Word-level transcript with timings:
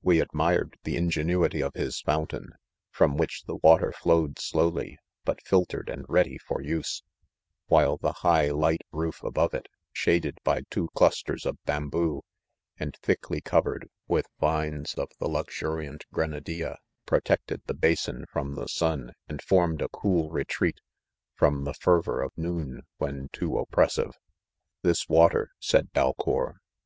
We 0.00 0.20
admired 0.20 0.78
the 0.84 0.96
ingenuity 0.96 1.62
of 1.62 1.74
his 1.74 2.00
fountain, 2.00 2.52
from 2.90 3.18
which 3.18 3.42
the 3.44 3.56
water 3.56 3.92
flowed 3.92 4.38
slowly, 4.38 4.96
but 5.26 5.42
filtered 5.42 5.90
and 5.90 6.06
ready 6.08 6.38
for 6.38 6.62
use, 6.62 7.02
while 7.66 7.98
the 7.98 8.14
high 8.24 8.48
light 8.52 8.80
roof 8.90 9.22
above 9.22 9.52
it, 9.52 9.68
shaded 9.92 10.38
by 10.42 10.62
two 10.70 10.88
clusters 10.94 11.44
of 11.44 11.62
bamboo, 11.66 12.22
and 12.78 12.96
thickly 13.02 13.42
covered 13.42 13.90
with 14.08 14.24
vines 14.40 14.94
of 14.94 15.10
the 15.18 15.28
luxuriant 15.28 16.06
grenadiHa, 16.10 16.78
protected 17.04 17.60
the 17.66 17.74
bason 17.74 18.24
from 18.32 18.54
the 18.54 18.68
sun 18.68 19.12
and 19.28 19.42
formed 19.42 19.82
a 19.82 19.88
eool 19.90 20.32
retreat 20.32 20.80
from 21.34 21.64
the 21.64 21.74
ferver 21.74 22.22
of 22.24 22.32
noon 22.38 22.84
when 22.96 23.28
too 23.30 23.58
oppressive." 23.58 24.14
This 24.82 25.06
water," 25.06 25.50
said 25.60 25.92
Dalcour! 25.92 26.60